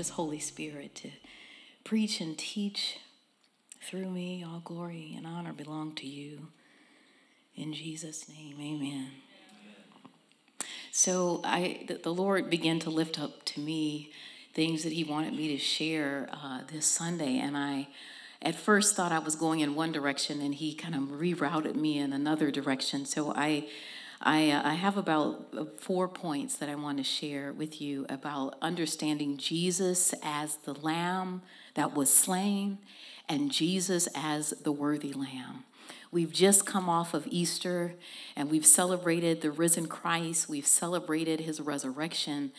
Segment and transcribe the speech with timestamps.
[0.00, 1.10] precious Holy Spirit to
[1.84, 3.00] preach and teach
[3.82, 4.42] through me.
[4.42, 6.48] All glory and honor belong to you.
[7.54, 9.08] In Jesus' name, amen.
[10.90, 14.10] So I, the Lord began to lift up to me
[14.54, 17.88] things that He wanted me to share uh, this Sunday, and I
[18.40, 21.98] at first thought I was going in one direction, and He kind of rerouted me
[21.98, 23.04] in another direction.
[23.04, 23.66] So I
[24.22, 28.04] I, uh, I have about uh, four points that I want to share with you
[28.10, 31.40] about understanding Jesus as the lamb
[31.74, 32.78] that was slain
[33.28, 35.64] and Jesus as the worthy lamb.
[36.12, 37.94] We've just come off of Easter
[38.36, 42.52] and we've celebrated the risen Christ, we've celebrated his resurrection.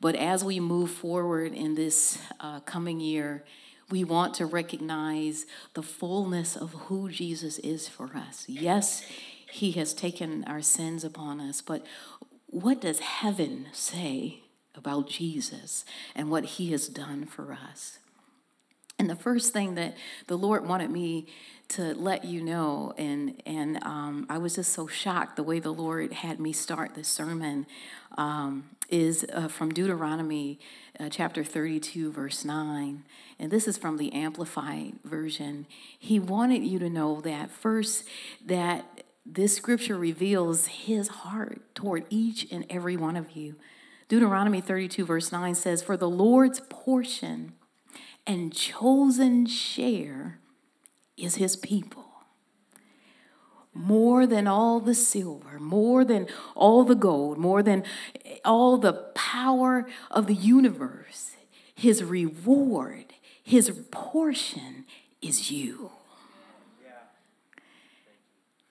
[0.00, 3.44] But as we move forward in this uh, coming year,
[3.90, 8.44] we want to recognize the fullness of who Jesus is for us.
[8.48, 9.04] Yes,
[9.50, 11.60] he has taken our sins upon us.
[11.60, 11.84] But
[12.46, 14.40] what does heaven say
[14.74, 15.84] about Jesus
[16.14, 17.98] and what he has done for us?
[18.98, 21.26] And the first thing that the Lord wanted me
[21.68, 25.72] to let you know, and and um, I was just so shocked the way the
[25.72, 27.66] Lord had me start this sermon,
[28.18, 30.58] um, is uh, from Deuteronomy
[30.98, 33.04] uh, chapter 32, verse 9.
[33.38, 35.66] And this is from the Amplified Version.
[35.98, 38.04] He wanted you to know that first,
[38.44, 43.54] that this scripture reveals his heart toward each and every one of you.
[44.08, 47.52] Deuteronomy 32, verse 9 says, For the Lord's portion
[48.26, 50.40] and chosen share
[51.16, 52.06] is his people.
[53.72, 57.84] More than all the silver, more than all the gold, more than
[58.44, 61.36] all the power of the universe,
[61.72, 63.14] his reward,
[63.44, 64.86] his portion
[65.22, 65.92] is you.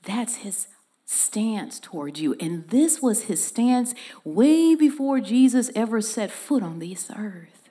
[0.03, 0.67] That's his
[1.05, 2.35] stance towards you.
[2.39, 3.93] And this was his stance
[4.23, 7.69] way before Jesus ever set foot on this earth.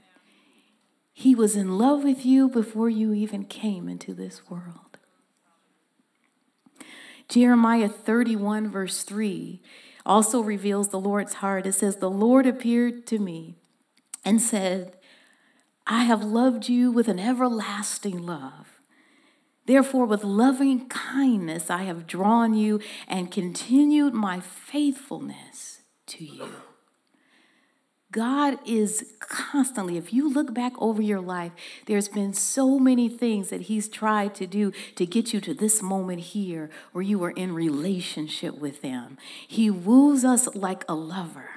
[1.13, 4.99] He was in love with you before you even came into this world.
[7.29, 9.61] Jeremiah 31, verse 3,
[10.07, 11.67] also reveals the Lord's heart.
[11.67, 13.57] It says, The Lord appeared to me
[14.25, 14.97] and said,
[15.87, 18.78] I have loved you with an everlasting love.
[19.69, 26.49] Therefore, with loving kindness, I have drawn you and continued my faithfulness to you.
[28.11, 31.53] God is constantly, if you look back over your life,
[31.85, 35.83] there's been so many things that He's tried to do to get you to this
[35.83, 39.19] moment here where you are in relationship with Him.
[39.47, 41.51] He woos us like a lover.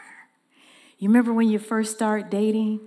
[1.00, 2.82] You remember when you first start dating?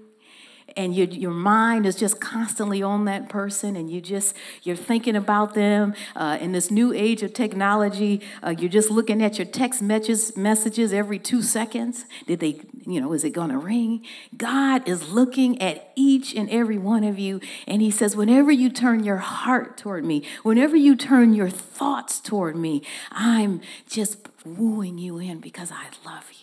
[0.76, 5.16] And your, your mind is just constantly on that person and you just you're thinking
[5.16, 9.46] about them uh, in this new age of technology uh, you're just looking at your
[9.46, 12.04] text messages messages every two seconds.
[12.26, 14.04] Did they you know is it going to ring?
[14.36, 18.70] God is looking at each and every one of you and he says whenever you
[18.70, 22.82] turn your heart toward me whenever you turn your thoughts toward me
[23.12, 26.38] i'm just wooing you in because i love you.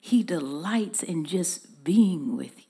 [0.00, 2.63] He delights in just being with you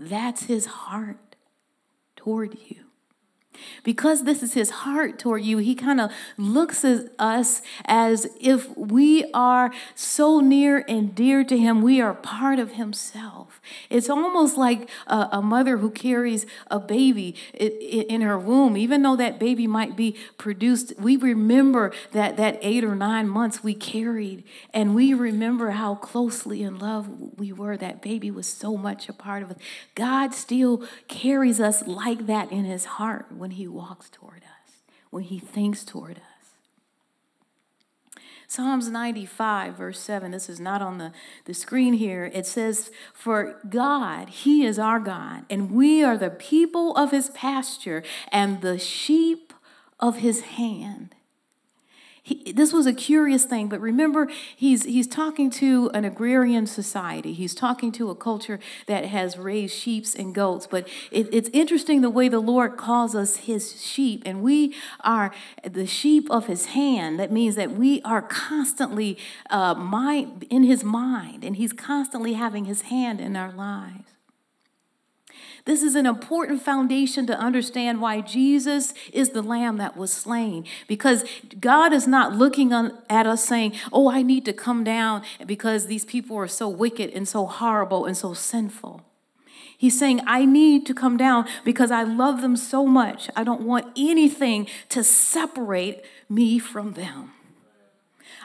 [0.00, 1.36] that's his heart
[2.16, 2.89] toward you.
[3.84, 8.76] Because this is his heart toward you, he kind of looks at us as if
[8.76, 13.60] we are so near and dear to him, we are part of himself.
[13.88, 19.16] It's almost like a, a mother who carries a baby in her womb, even though
[19.16, 20.94] that baby might be produced.
[20.98, 26.62] We remember that, that eight or nine months we carried, and we remember how closely
[26.62, 27.76] in love we were.
[27.76, 29.56] That baby was so much a part of us.
[29.94, 35.24] God still carries us like that in his heart when he walks toward us, when
[35.24, 36.40] he thinks toward us.
[38.50, 41.12] Psalms 95, verse 7, this is not on the,
[41.44, 42.28] the screen here.
[42.34, 47.30] It says, For God, He is our God, and we are the people of His
[47.30, 48.02] pasture
[48.32, 49.52] and the sheep
[50.00, 51.14] of His hand.
[52.22, 57.32] He, this was a curious thing, but remember, he's, he's talking to an agrarian society.
[57.32, 60.66] He's talking to a culture that has raised sheep and goats.
[60.66, 65.32] But it, it's interesting the way the Lord calls us his sheep, and we are
[65.68, 67.18] the sheep of his hand.
[67.18, 69.18] That means that we are constantly
[69.50, 74.19] uh, mind, in his mind, and he's constantly having his hand in our lives.
[75.64, 80.64] This is an important foundation to understand why Jesus is the lamb that was slain.
[80.86, 81.24] Because
[81.60, 86.04] God is not looking at us saying, Oh, I need to come down because these
[86.04, 89.04] people are so wicked and so horrible and so sinful.
[89.76, 93.30] He's saying, I need to come down because I love them so much.
[93.34, 97.32] I don't want anything to separate me from them.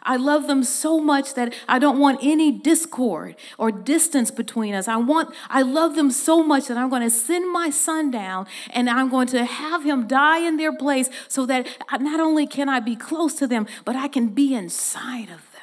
[0.05, 4.87] I love them so much that I don't want any discord or distance between us.
[4.87, 8.45] I want I love them so much that I'm going to send my son down
[8.69, 11.67] and I'm going to have him die in their place so that
[11.99, 15.61] not only can I be close to them, but I can be inside of them.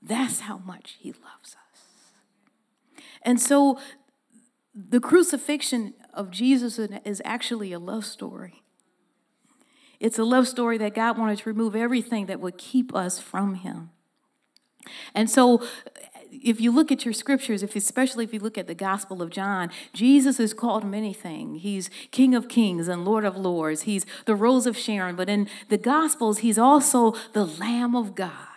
[0.00, 1.82] That's how much he loves us.
[3.22, 3.78] And so
[4.74, 8.61] the crucifixion of Jesus is actually a love story.
[10.02, 13.54] It's a love story that God wanted to remove everything that would keep us from
[13.54, 13.90] him.
[15.14, 15.64] And so
[16.32, 19.30] if you look at your scriptures, if especially if you look at the Gospel of
[19.30, 21.62] John, Jesus is called many things.
[21.62, 23.82] He's King of Kings and Lord of Lords.
[23.82, 25.14] He's the Rose of Sharon.
[25.14, 28.51] But in the Gospels, he's also the Lamb of God.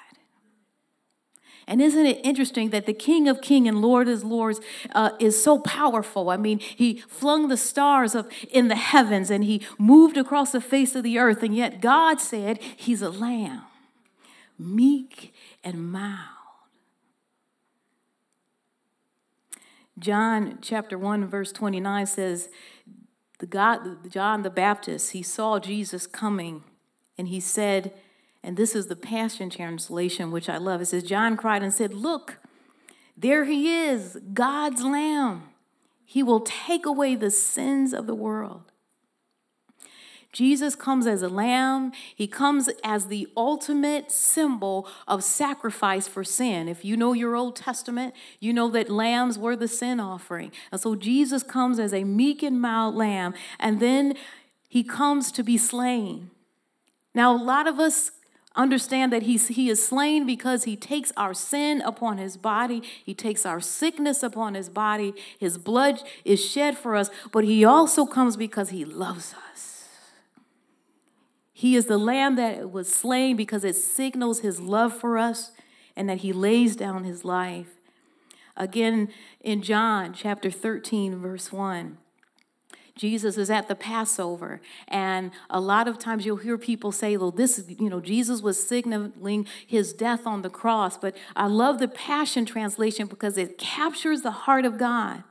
[1.67, 4.61] And isn't it interesting that the King of Kings and Lord of Lords
[4.93, 6.29] uh, is so powerful?
[6.29, 10.61] I mean, he flung the stars up in the heavens and he moved across the
[10.61, 13.63] face of the earth, and yet God said he's a lamb,
[14.59, 15.33] meek
[15.63, 16.29] and mild.
[19.97, 22.49] John chapter 1, verse 29 says,
[23.39, 26.63] the God, John the Baptist, he saw Jesus coming
[27.17, 27.93] and he said,
[28.45, 30.79] and this is the Passion Translation, which I love.
[30.79, 32.37] It says, John cried and said, Look,
[33.17, 35.49] there he is, God's Lamb.
[36.05, 38.71] He will take away the sins of the world.
[40.31, 41.91] Jesus comes as a lamb.
[42.13, 46.67] He comes as the ultimate symbol of sacrifice for sin.
[46.67, 50.51] If you know your Old Testament, you know that lambs were the sin offering.
[50.71, 54.13] And so Jesus comes as a meek and mild lamb, and then
[54.67, 56.29] he comes to be slain.
[57.15, 58.11] Now, a lot of us
[58.55, 63.13] understand that he's, he is slain because he takes our sin upon his body, he
[63.13, 68.05] takes our sickness upon his body, his blood is shed for us, but he also
[68.05, 69.87] comes because he loves us.
[71.53, 75.51] He is the lamb that was slain because it signals his love for us
[75.95, 77.75] and that he lays down his life.
[78.57, 79.09] Again,
[79.41, 81.97] in John chapter 13, verse 1.
[82.95, 84.61] Jesus is at the Passover.
[84.87, 88.41] And a lot of times you'll hear people say, well, this, is, you know, Jesus
[88.41, 90.97] was signaling his death on the cross.
[90.97, 95.23] But I love the Passion Translation because it captures the heart of God.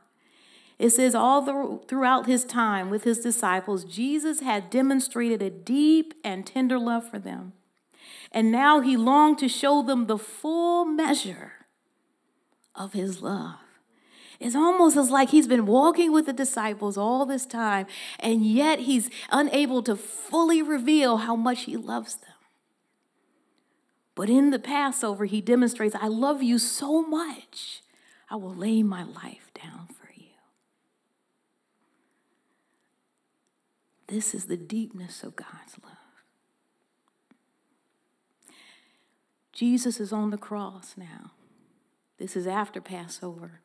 [0.78, 6.14] It says, all the, throughout his time with his disciples, Jesus had demonstrated a deep
[6.22, 7.52] and tender love for them.
[8.30, 11.52] And now he longed to show them the full measure
[12.74, 13.63] of his love.
[14.40, 17.86] It's almost as like he's been walking with the disciples all this time,
[18.18, 22.30] and yet he's unable to fully reveal how much he loves them.
[24.14, 27.82] But in the Passover, he demonstrates, I love you so much,
[28.30, 30.26] I will lay my life down for you.
[34.06, 35.92] This is the deepness of God's love.
[39.52, 41.32] Jesus is on the cross now.
[42.18, 43.60] This is after Passover.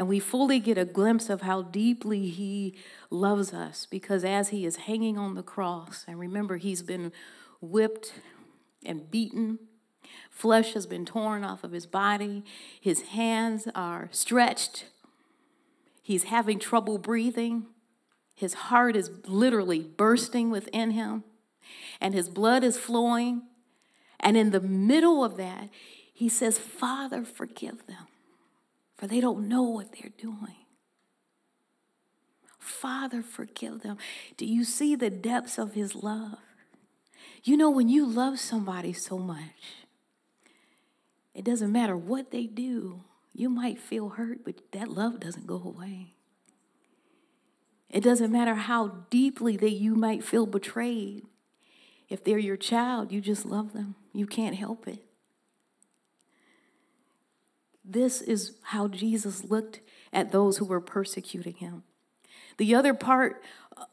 [0.00, 2.74] And we fully get a glimpse of how deeply He
[3.10, 7.12] loves us because as He is hanging on the cross, and remember, He's been
[7.60, 8.14] whipped
[8.82, 9.58] and beaten.
[10.30, 12.42] Flesh has been torn off of his body.
[12.80, 14.86] His hands are stretched.
[16.02, 17.66] He's having trouble breathing.
[18.34, 21.24] His heart is literally bursting within him,
[22.00, 23.42] and his blood is flowing.
[24.18, 25.68] And in the middle of that,
[26.10, 28.06] he says, Father, forgive them
[29.00, 30.66] for they don't know what they're doing.
[32.58, 33.96] Father, forgive them.
[34.36, 36.36] Do you see the depths of his love?
[37.42, 39.86] You know, when you love somebody so much,
[41.34, 43.00] it doesn't matter what they do.
[43.32, 46.12] You might feel hurt, but that love doesn't go away.
[47.88, 51.24] It doesn't matter how deeply that you might feel betrayed.
[52.10, 53.94] If they're your child, you just love them.
[54.12, 55.02] You can't help it.
[57.84, 59.80] This is how Jesus looked
[60.12, 61.84] at those who were persecuting him.
[62.58, 63.42] The other part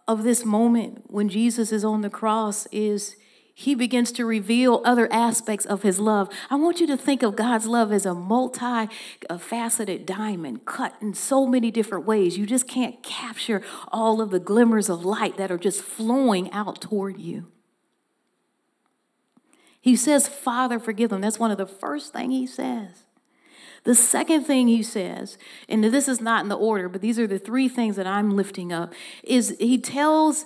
[0.08, 3.15] of this moment when Jesus is on the cross is
[3.60, 6.29] he begins to reveal other aspects of his love.
[6.51, 8.88] I want you to think of God's love as a multi
[9.39, 12.38] faceted diamond cut in so many different ways.
[12.38, 16.82] You just can't capture all of the glimmers of light that are just flowing out
[16.82, 17.48] toward you.
[19.82, 21.22] He says, Father, forgive them.
[21.22, 23.06] That's one of the first thing he says.
[23.88, 25.38] The second thing he says,
[25.70, 28.32] and this is not in the order, but these are the three things that I'm
[28.36, 30.46] lifting up, is he tells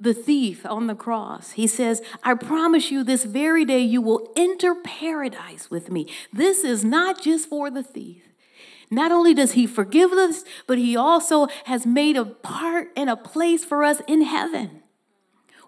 [0.00, 4.32] the thief on the cross, he says, I promise you this very day you will
[4.34, 6.08] enter paradise with me.
[6.32, 8.24] This is not just for the thief.
[8.90, 13.14] Not only does he forgive us, but he also has made a part and a
[13.14, 14.81] place for us in heaven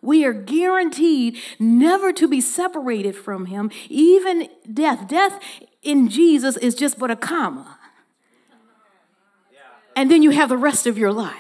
[0.05, 5.09] We are guaranteed never to be separated from him, even death.
[5.09, 5.41] Death
[5.83, 7.79] in Jesus is just but a comma.
[9.97, 11.35] And then you have the rest of your life.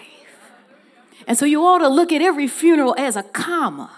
[1.27, 3.91] And so you ought to look at every funeral as a comma.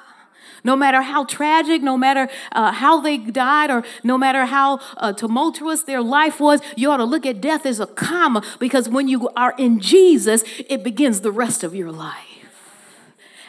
[0.64, 5.12] No matter how tragic, no matter uh, how they died, or no matter how uh,
[5.12, 9.06] tumultuous their life was, you ought to look at death as a comma because when
[9.06, 12.35] you are in Jesus, it begins the rest of your life.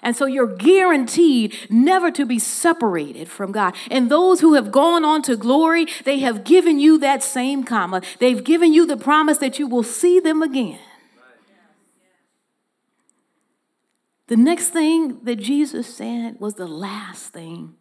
[0.01, 3.75] And so you're guaranteed never to be separated from God.
[3.89, 8.01] And those who have gone on to glory, they have given you that same comma.
[8.19, 10.79] They've given you the promise that you will see them again.
[14.27, 17.75] The next thing that Jesus said was the last thing.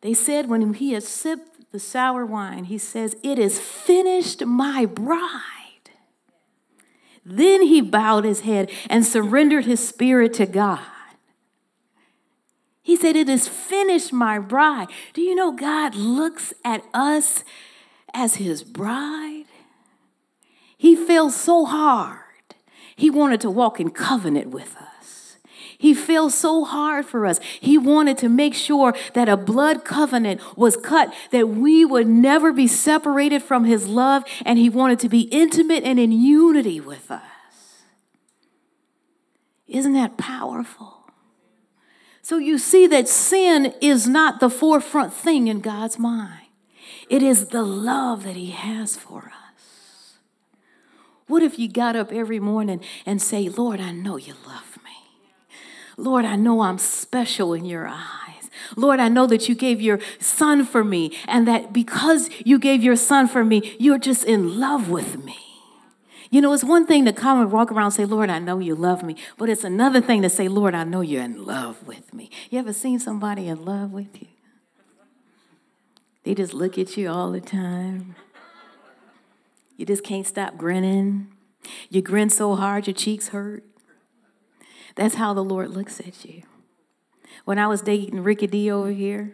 [0.00, 4.86] They said when he had sipped the sour wine, he says, It is finished, my
[4.86, 5.59] bride.
[7.24, 10.80] Then he bowed his head and surrendered his spirit to God.
[12.82, 14.88] He said, It is finished, my bride.
[15.12, 17.44] Do you know God looks at us
[18.14, 19.44] as his bride?
[20.76, 22.24] He feels so hard
[22.96, 24.89] he wanted to walk in covenant with us.
[25.80, 27.40] He fell so hard for us.
[27.58, 32.52] He wanted to make sure that a blood covenant was cut, that we would never
[32.52, 37.10] be separated from His love, and He wanted to be intimate and in unity with
[37.10, 37.22] us.
[39.68, 41.10] Isn't that powerful?
[42.20, 46.48] So you see that sin is not the forefront thing in God's mind,
[47.08, 50.18] it is the love that He has for us.
[51.26, 54.79] What if you got up every morning and say, Lord, I know you love me.
[56.00, 58.50] Lord, I know I'm special in your eyes.
[58.76, 62.82] Lord, I know that you gave your son for me, and that because you gave
[62.82, 65.36] your son for me, you're just in love with me.
[66.30, 68.60] You know, it's one thing to come and walk around and say, Lord, I know
[68.60, 71.86] you love me, but it's another thing to say, Lord, I know you're in love
[71.86, 72.30] with me.
[72.50, 74.28] You ever seen somebody in love with you?
[76.22, 78.14] They just look at you all the time.
[79.76, 81.32] You just can't stop grinning.
[81.88, 83.64] You grin so hard your cheeks hurt.
[85.00, 86.42] That's how the Lord looks at you.
[87.46, 89.32] When I was dating Ricky D over here,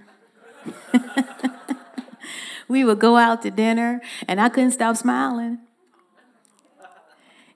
[2.68, 5.58] we would go out to dinner and I couldn't stop smiling.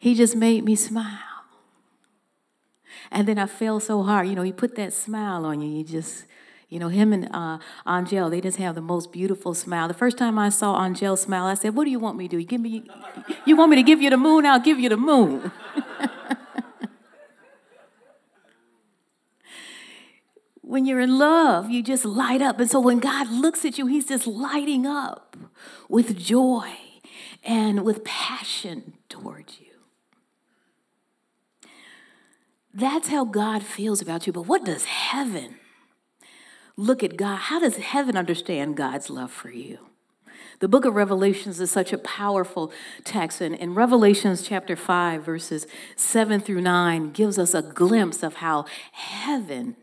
[0.00, 1.44] He just made me smile.
[3.12, 4.26] And then I fell so hard.
[4.26, 5.78] You know, he put that smile on you.
[5.78, 6.24] You just,
[6.68, 9.86] you know, him and uh, Angel, they just have the most beautiful smile.
[9.86, 12.30] The first time I saw Angel smile, I said, "What do you want me to
[12.32, 12.38] do?
[12.38, 12.90] You give me,
[13.46, 14.46] you want me to give you the moon?
[14.46, 15.52] I'll give you the moon."
[20.70, 22.60] when you're in love, you just light up.
[22.60, 25.36] And so when God looks at you, He's just lighting up
[25.88, 26.70] with joy
[27.42, 29.66] and with passion towards you.
[32.72, 34.32] That's how God feels about you.
[34.32, 35.56] But what does heaven
[36.76, 39.78] look at God, how does heaven understand God's love for you?
[40.60, 42.72] The book of Revelations is such a powerful
[43.02, 43.40] text.
[43.40, 48.66] And in Revelations chapter 5, verses 7 through 9, gives us a glimpse of how
[48.92, 49.76] heaven,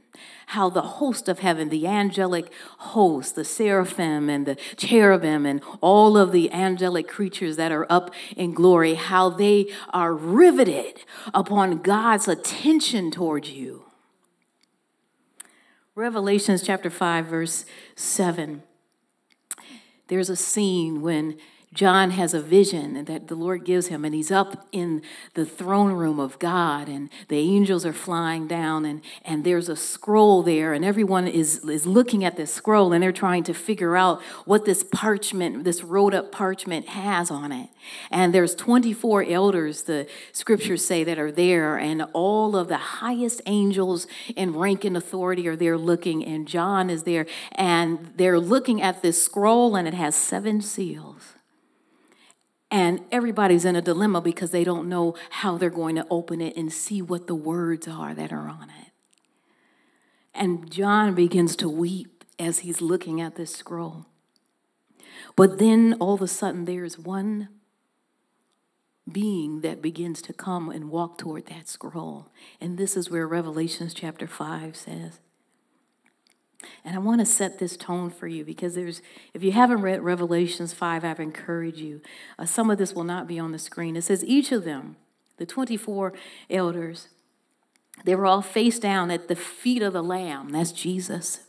[0.48, 6.18] how the host of heaven, the angelic host, the seraphim and the cherubim, and all
[6.18, 12.28] of the angelic creatures that are up in glory, how they are riveted upon God's
[12.28, 13.88] attention towards you
[15.98, 18.62] Revelations chapter 5, verse 7.
[20.10, 21.40] There's a scene when
[21.74, 25.02] John has a vision that the Lord gives him, and he's up in
[25.34, 29.76] the throne room of God, and the angels are flying down, and, and there's a
[29.76, 33.98] scroll there, and everyone is, is looking at this scroll, and they're trying to figure
[33.98, 37.70] out what this parchment, this rolled up parchment has on it.
[38.10, 43.42] And there's 24 elders, the scriptures say, that are there, and all of the highest
[43.46, 44.08] angels
[44.38, 49.02] in rank and authority are there looking, and John is there, and they're looking at
[49.02, 51.34] this scroll, and it has seven seals.
[52.70, 56.58] And everybody's in a dilemma because they don't know how they're going to open it
[56.58, 58.92] and see what the words are that are on it.
[60.34, 64.06] And John begins to weep as he's looking at this scroll.
[65.36, 67.50] But then all of a sudden, there's one
[69.10, 72.28] being that begins to come and walk toward that scroll.
[72.60, 75.20] And this is where Revelations chapter 5 says,
[76.84, 79.02] and I want to set this tone for you because there's,
[79.34, 82.02] if you haven't read Revelations 5, I've encouraged you.
[82.40, 83.96] Uh, some of this will not be on the screen.
[83.96, 84.96] It says, each of them,
[85.38, 86.14] the 24
[86.50, 87.10] elders,
[88.06, 90.50] they were all face down at the feet of the Lamb.
[90.50, 91.42] That's Jesus.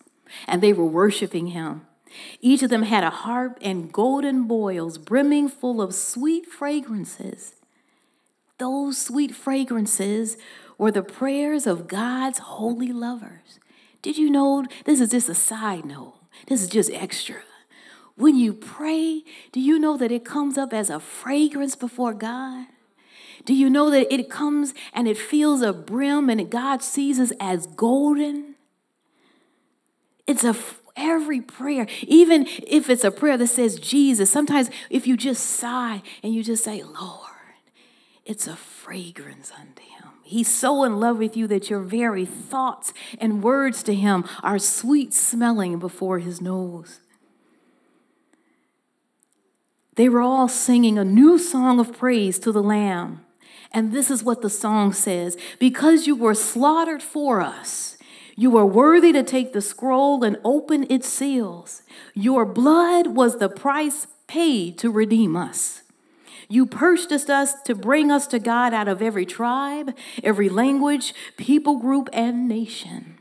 [0.47, 1.87] And they were worshiping him.
[2.41, 7.55] Each of them had a harp and golden boils brimming full of sweet fragrances.
[8.59, 10.37] Those sweet fragrances
[10.79, 13.61] were the prayers of God's holy lovers.
[14.03, 16.15] Did you know this is just a side note?
[16.47, 17.37] This is just extra.
[18.17, 22.67] When you pray, do you know that it comes up as a fragrance before God?
[23.45, 27.33] Do you know that it comes and it feels a brim and God sees us
[27.41, 28.57] as golden?
[30.27, 30.57] It's a
[30.99, 36.03] every prayer, even if it's a prayer that says Jesus, sometimes if you just sigh
[36.23, 37.31] and you just say, Lord,
[38.25, 39.98] it's a fragrance unto him.
[40.29, 44.59] He's so in love with you that your very thoughts and words to him are
[44.59, 47.01] sweet smelling before his nose.
[49.95, 53.25] They were all singing a new song of praise to the Lamb.
[53.73, 57.97] And this is what the song says Because you were slaughtered for us,
[58.37, 61.81] you are worthy to take the scroll and open its seals.
[62.13, 65.85] Your blood was the price paid to redeem us.
[66.49, 71.79] You purchased us to bring us to God out of every tribe, every language, people
[71.79, 73.19] group, and nation.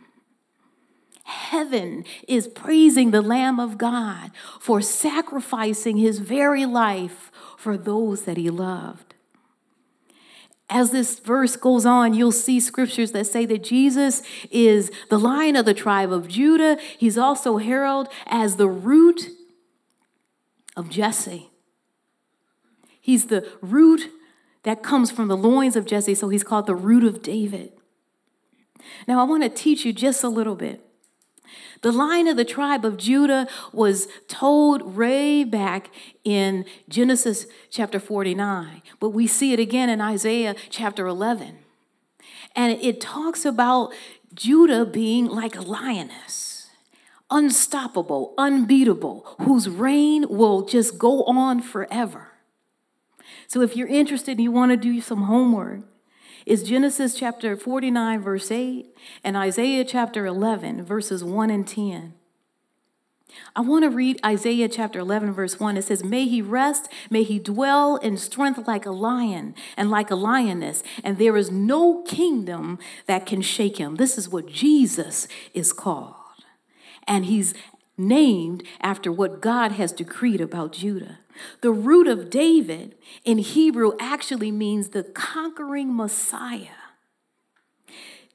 [1.26, 4.32] Heaven is praising the Lamb of God
[4.62, 9.14] for sacrificing his very life for those that he loved.
[10.70, 15.58] As this verse goes on, you'll see scriptures that say that Jesus is the lion
[15.58, 16.78] of the tribe of Judah.
[16.98, 19.30] He's also heralded as the root
[20.78, 21.50] of Jesse.
[23.08, 24.12] He's the root
[24.64, 27.72] that comes from the loins of Jesse, so he's called the root of David.
[29.08, 30.86] Now, I want to teach you just a little bit.
[31.84, 35.90] The line of the tribe of Judah was told way back
[36.26, 41.60] in Genesis chapter 49, but we see it again in Isaiah chapter 11.
[42.58, 43.94] And it talks about
[44.34, 46.72] Judah being like a lioness,
[47.32, 52.27] unstoppable, unbeatable, whose reign will just go on forever.
[53.48, 55.82] So if you're interested and you want to do some homework,
[56.46, 58.88] it's Genesis chapter 49, verse 8,
[59.24, 62.14] and Isaiah chapter 11, verses 1 and 10.
[63.56, 65.78] I want to read Isaiah chapter 11, verse 1.
[65.78, 70.10] It says, May he rest, may he dwell in strength like a lion and like
[70.12, 73.96] a lioness, and there is no kingdom that can shake him.
[73.96, 76.16] This is what Jesus is called.
[77.06, 77.54] And he's
[77.98, 81.20] named after what God has decreed about Judah.
[81.62, 86.68] The root of David in Hebrew actually means the conquering Messiah.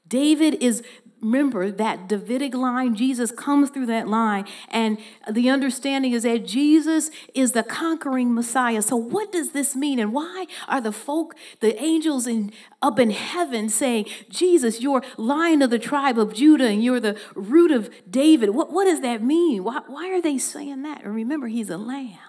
[0.07, 0.83] David is
[1.23, 4.97] remember that Davidic line, Jesus comes through that line, and
[5.29, 8.81] the understanding is that Jesus is the conquering Messiah.
[8.81, 13.11] So, what does this mean, and why are the folk, the angels in up in
[13.11, 17.89] heaven, saying, "Jesus, you're Lion of the tribe of Judah, and you're the root of
[18.09, 18.51] David"?
[18.51, 19.63] What what does that mean?
[19.63, 21.03] Why why are they saying that?
[21.03, 22.19] And remember, He's a Lamb.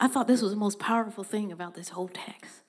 [0.00, 2.62] I thought this was the most powerful thing about this whole text.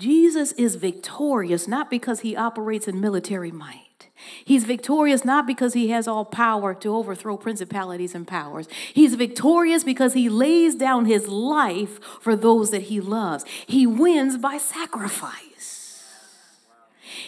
[0.00, 4.08] Jesus is victorious not because he operates in military might.
[4.44, 8.66] He's victorious not because he has all power to overthrow principalities and powers.
[8.94, 13.44] He's victorious because he lays down his life for those that he loves.
[13.66, 16.02] He wins by sacrifice.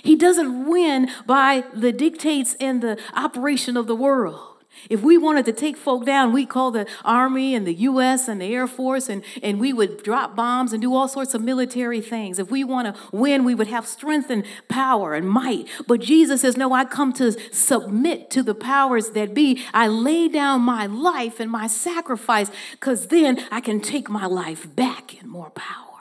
[0.03, 4.52] He doesn't win by the dictates and the operation of the world.
[4.91, 8.29] If we wanted to take folk down, we'd call the Army and the U.S.
[8.29, 11.43] and the Air Force, and, and we would drop bombs and do all sorts of
[11.43, 12.39] military things.
[12.39, 15.69] If we want to win, we would have strength and power and might.
[15.87, 19.63] But Jesus says, No, I come to submit to the powers that be.
[19.73, 24.75] I lay down my life and my sacrifice, because then I can take my life
[24.75, 25.93] back in more power.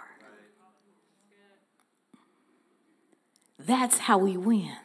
[3.59, 4.75] That's how we win.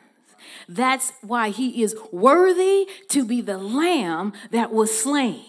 [0.69, 5.45] That's why he is worthy to be the lamb that was slain.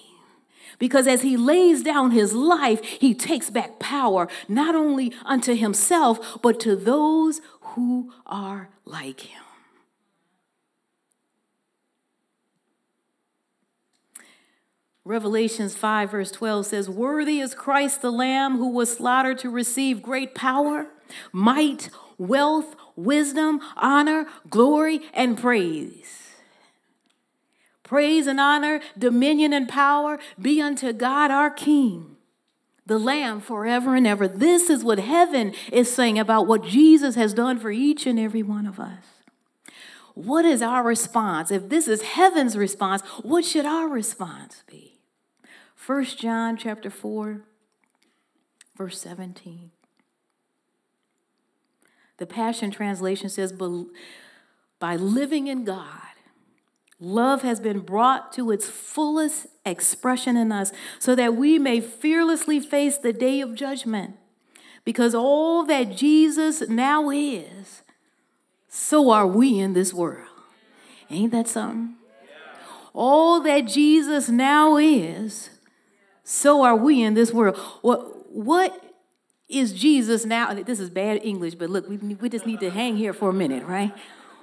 [0.80, 6.39] Because as he lays down his life, he takes back power not only unto himself,
[6.41, 9.41] but to those who are like him.
[15.03, 20.01] Revelations 5, verse 12 says, Worthy is Christ the Lamb who was slaughtered to receive
[20.01, 20.88] great power,
[21.32, 26.34] might, wealth, wisdom, honor, glory, and praise.
[27.84, 32.18] Praise and honor, dominion and power be unto God our King,
[32.86, 34.28] the Lamb forever and ever.
[34.28, 38.44] This is what heaven is saying about what Jesus has done for each and every
[38.44, 39.06] one of us.
[40.16, 41.52] What is our response?
[41.52, 44.98] If this is heaven's response, what should our response be?
[45.86, 47.44] 1 John chapter 4,
[48.76, 49.72] verse 17.
[52.17, 53.53] The Passion Translation says,
[54.80, 55.86] by living in God,
[56.99, 62.60] love has been brought to its fullest expression in us so that we may fearlessly
[62.60, 64.15] face the day of judgment.
[64.84, 67.84] Because all that Jesus now is,
[68.67, 70.27] so are we in this world.
[71.10, 71.95] Ain't that something?
[72.93, 75.51] All that Jesus now is,
[76.23, 77.58] so are we in this world.
[77.82, 78.87] What, what
[79.50, 80.54] is Jesus now?
[80.54, 83.34] This is bad English, but look, we, we just need to hang here for a
[83.34, 83.94] minute, right?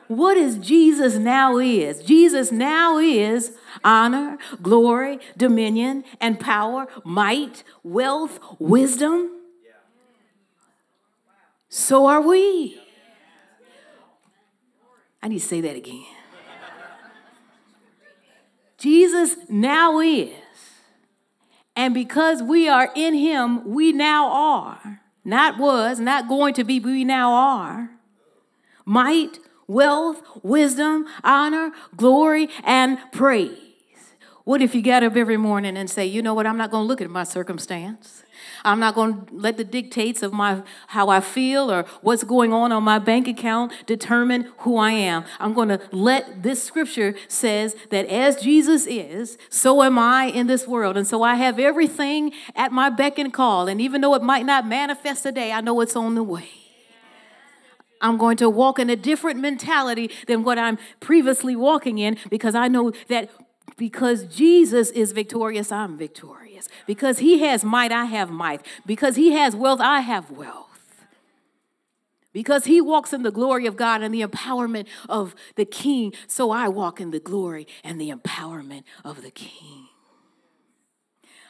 [0.09, 2.03] What is Jesus now is?
[2.03, 9.31] Jesus now is honor, glory, dominion, and power, might, wealth, wisdom.
[11.69, 12.81] So are we.
[15.23, 16.05] I need to say that again.
[18.77, 20.31] Jesus now is.
[21.85, 25.03] And because we are in him, we now are.
[25.23, 27.91] Not was, not going to be, we now are.
[28.87, 33.59] Might, wealth, wisdom, honor, glory, and praise.
[34.45, 36.85] What if you got up every morning and say, you know what, I'm not going
[36.85, 38.24] to look at my circumstance.
[38.65, 42.53] I'm not going to let the dictates of my how I feel or what's going
[42.53, 45.25] on on my bank account determine who I am.
[45.41, 50.47] I'm going to let this scripture says that as Jesus is, so am I in
[50.47, 50.97] this world.
[50.97, 53.69] And so I have everything at my beck and call.
[53.69, 56.49] And even though it might not manifest today, I know it's on the way.
[58.01, 62.55] I'm going to walk in a different mentality than what I'm previously walking in because
[62.55, 63.31] I know that
[63.77, 66.69] because Jesus is victorious, I'm victorious.
[66.87, 68.65] Because he has might, I have might.
[68.87, 70.65] Because he has wealth, I have wealth.
[72.33, 76.51] Because he walks in the glory of God and the empowerment of the king, so
[76.51, 79.89] I walk in the glory and the empowerment of the king.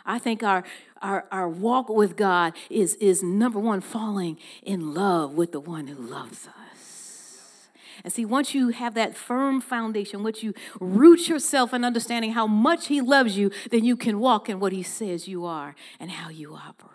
[0.04, 0.64] I think our,
[1.00, 5.86] our, our walk with God is, is number one, falling in love with the one
[5.86, 6.63] who loves us.
[8.02, 12.46] And see, once you have that firm foundation, once you root yourself in understanding how
[12.46, 16.10] much He loves you, then you can walk in what He says you are and
[16.10, 16.90] how you operate.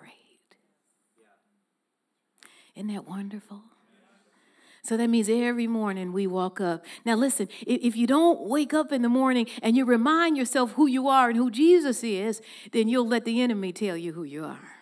[2.75, 3.61] Isn't that wonderful?
[4.83, 6.85] So that means every morning we walk up.
[7.05, 10.87] Now, listen, if you don't wake up in the morning and you remind yourself who
[10.87, 14.45] you are and who Jesus is, then you'll let the enemy tell you who you
[14.45, 14.78] are.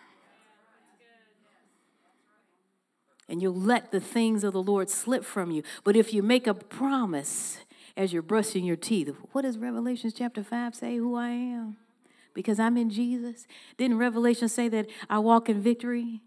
[3.28, 5.62] And you'll let the things of the Lord slip from you.
[5.84, 7.58] But if you make a promise
[7.96, 11.76] as you're brushing your teeth, what does Revelation chapter 5 say who I am?
[12.32, 13.46] Because I'm in Jesus.
[13.76, 16.22] Didn't Revelation say that I walk in victory?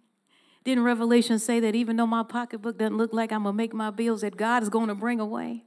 [0.63, 3.73] Didn't Revelation say that even though my pocketbook doesn't look like I'm going to make
[3.73, 5.63] my bills, that God is going to bring away?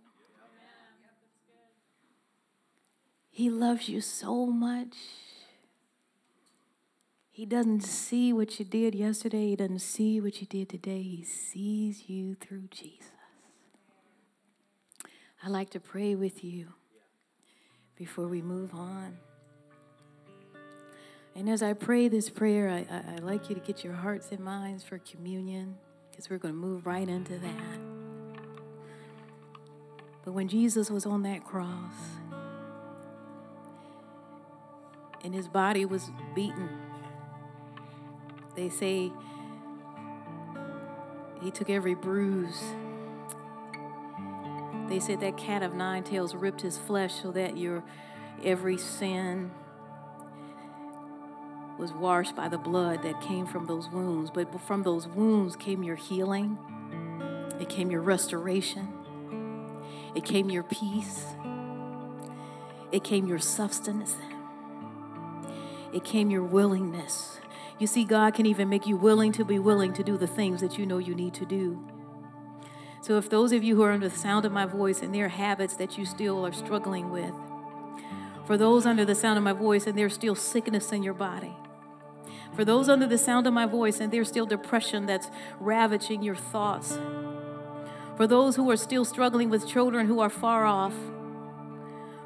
[3.31, 4.94] He loves you so much.
[7.35, 9.49] He doesn't see what you did yesterday.
[9.49, 11.03] He doesn't see what you did today.
[11.03, 13.11] He sees you through Jesus.
[15.42, 16.68] I like to pray with you
[17.97, 19.16] before we move on.
[21.35, 24.31] And as I pray this prayer, I, I, I like you to get your hearts
[24.31, 25.75] and minds for communion
[26.12, 27.81] because we're going to move right into that.
[30.25, 31.94] But when Jesus was on that cross
[35.25, 36.84] and his body was beaten,
[38.56, 39.12] they say
[41.42, 42.62] he took every bruise.
[44.88, 47.82] They said that cat of nine tails ripped his flesh so that your
[48.42, 49.50] every sin
[51.78, 54.30] was washed by the blood that came from those wounds.
[54.30, 56.58] But from those wounds came your healing,
[57.60, 58.88] it came your restoration,
[60.14, 61.26] it came your peace,
[62.92, 64.16] it came your substance,
[65.92, 67.40] it came your willingness
[67.78, 70.60] you see, God can even make you willing to be willing to do the things
[70.60, 71.84] that you know you need to do.
[73.00, 75.26] So, if those of you who are under the sound of my voice and there
[75.26, 77.34] are habits that you still are struggling with,
[78.46, 81.54] for those under the sound of my voice and there's still sickness in your body,
[82.54, 86.37] for those under the sound of my voice and there's still depression that's ravaging your
[86.37, 86.98] thoughts,
[88.16, 90.94] for those who are still struggling with children who are far off,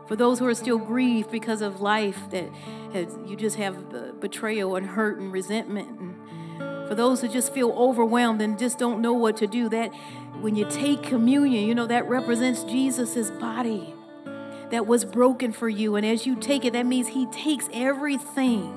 [0.09, 2.51] for those who are still grieved because of life that
[2.95, 6.01] has, you just have betrayal and hurt and resentment.
[6.01, 9.95] And for those who just feel overwhelmed and just don't know what to do, that
[10.41, 13.95] when you take communion, you know, that represents Jesus' body
[14.71, 15.97] that was broken for you.
[15.97, 18.75] And as you take it, that means He takes everything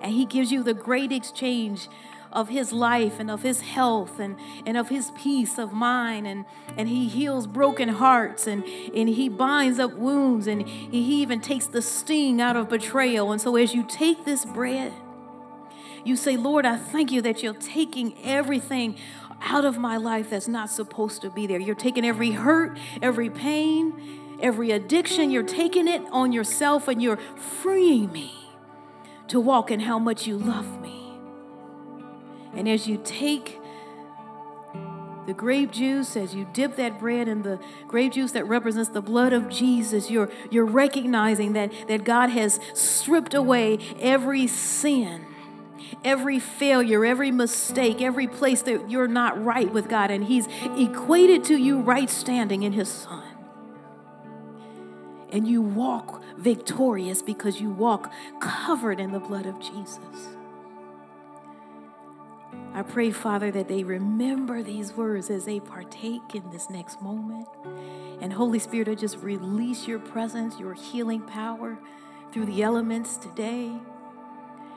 [0.00, 1.88] and He gives you the great exchange
[2.32, 6.26] of his life and of his health and, and of his peace of mind.
[6.26, 6.44] And,
[6.76, 11.40] and he heals broken hearts and, and he binds up wounds and he, he even
[11.40, 13.32] takes the sting out of betrayal.
[13.32, 14.92] And so as you take this bread
[16.04, 18.96] you say lord i thank you that you're taking everything
[19.40, 21.58] out of my life that's not supposed to be there.
[21.58, 25.30] You're taking every hurt every pain every addiction.
[25.30, 28.32] You're taking it on yourself and you're freeing me
[29.28, 31.05] to walk in how much you love me
[32.56, 33.60] And as you take
[35.26, 39.02] the grape juice, as you dip that bread in the grape juice that represents the
[39.02, 45.26] blood of Jesus, you're, you're recognizing that, that God has stripped away every sin,
[46.04, 51.44] every failure, every mistake, every place that you're not right with God, and He's equated
[51.44, 53.24] to you right standing in His Son.
[55.30, 60.35] And you walk victorious because you walk covered in the blood of Jesus.
[62.74, 67.48] I pray, Father, that they remember these words as they partake in this next moment.
[68.20, 71.78] And Holy Spirit, I just release your presence, your healing power
[72.32, 73.72] through the elements today.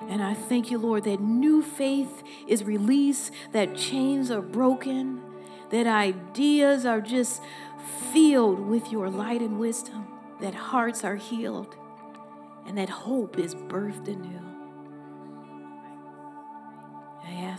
[0.08, 5.22] And I thank you, Lord, that new faith is released, that chains are broken,
[5.70, 7.42] that ideas are just
[8.14, 10.08] filled with your light and wisdom,
[10.40, 11.76] that hearts are healed,
[12.66, 14.49] and that hope is birthed anew.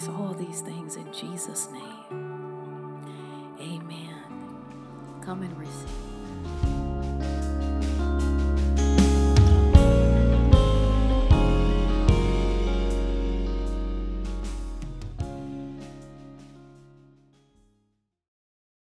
[0.00, 3.04] Ask all these things in Jesus' name.
[3.60, 4.14] Amen.
[5.22, 5.99] Come and receive.